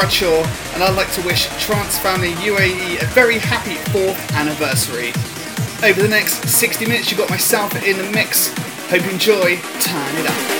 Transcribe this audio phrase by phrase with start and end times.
[0.00, 0.42] Bradshaw,
[0.72, 5.10] and I'd like to wish Trance Family UAE a very happy 4th anniversary.
[5.86, 8.48] Over the next 60 minutes, you've got myself in the mix.
[8.88, 9.56] Hope you enjoy.
[9.80, 10.59] Turn it up.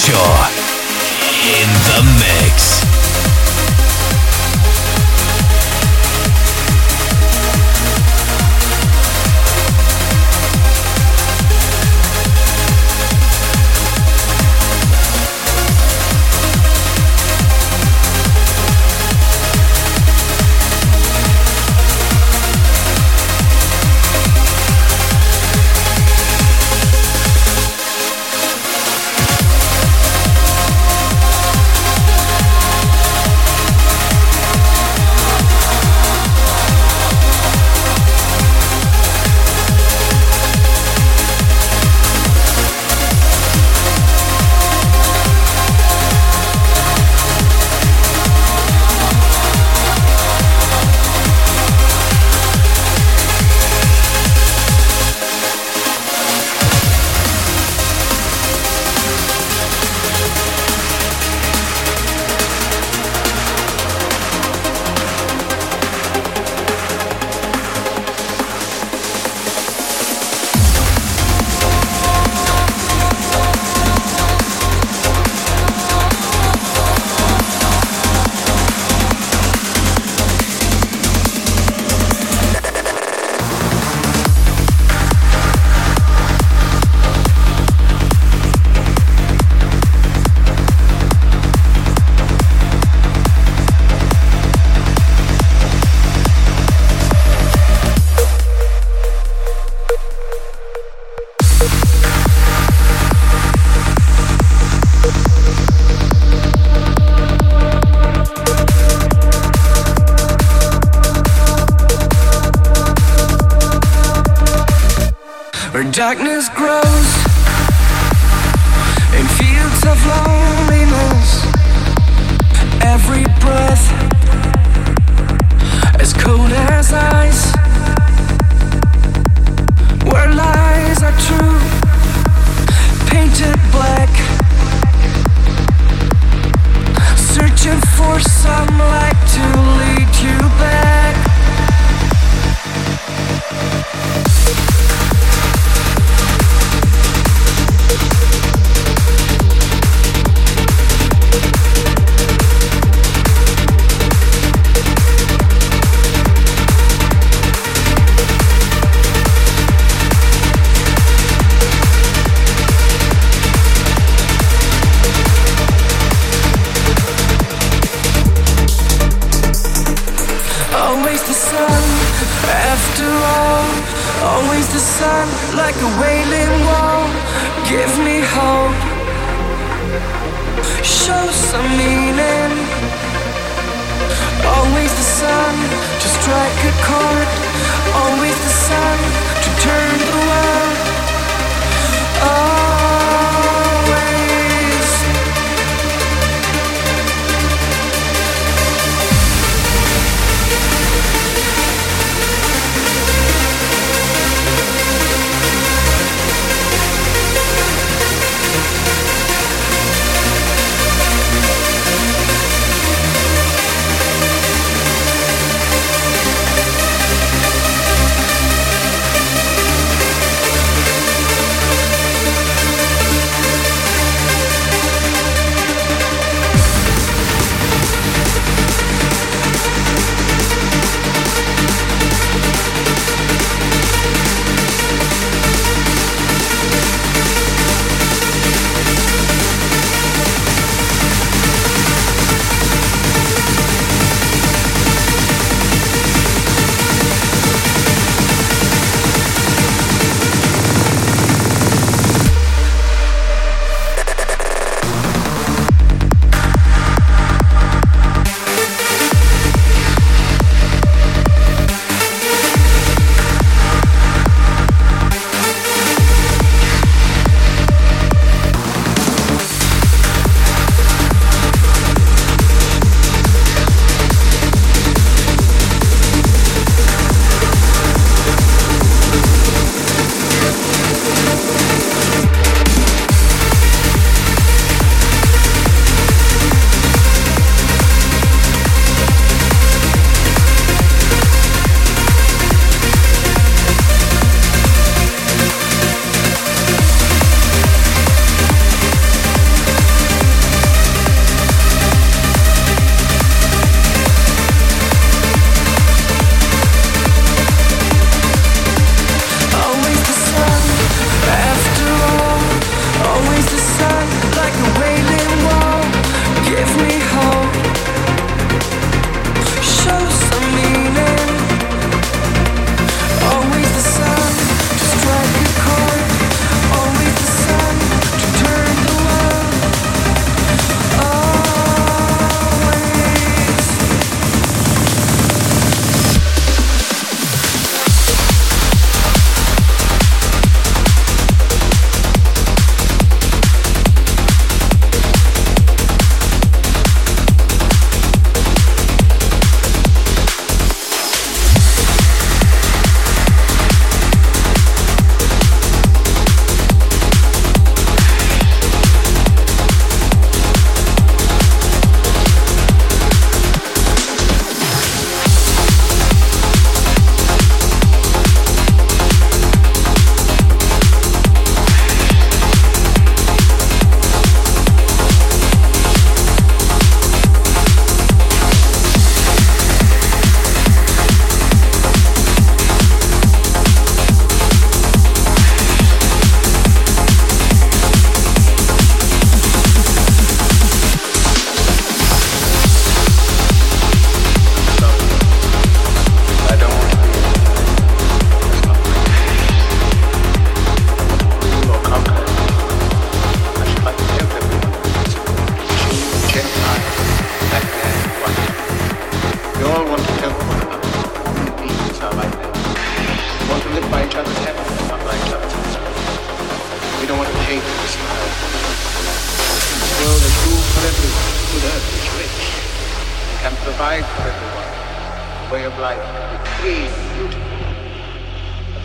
[0.00, 0.59] плечо.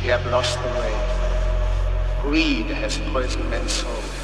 [0.06, 0.94] We have lost the way.
[2.22, 4.15] Greed has poisoned men's souls.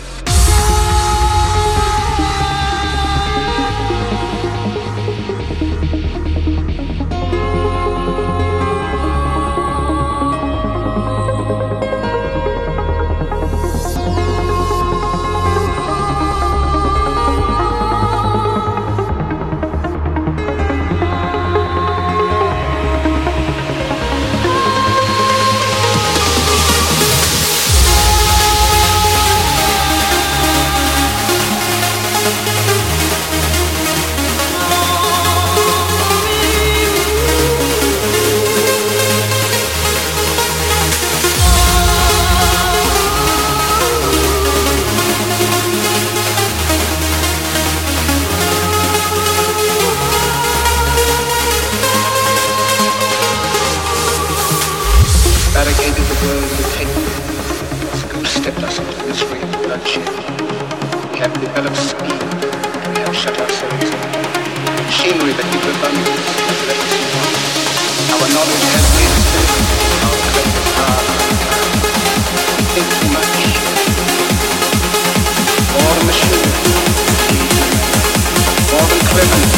[79.21, 79.50] Thank you.